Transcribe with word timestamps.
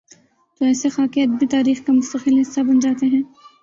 توایسے 0.55 0.89
خاکے 0.95 1.19
ادبی 1.23 1.47
تاریخ 1.55 1.77
کا 1.85 1.91
مستقل 1.93 2.33
حصہ 2.41 2.61
بن 2.67 2.77
جا 2.83 2.91
تے 2.99 3.05
ہیں۔ 3.13 3.23